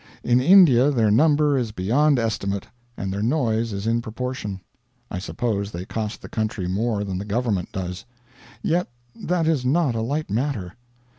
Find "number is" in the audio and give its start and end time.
1.11-1.71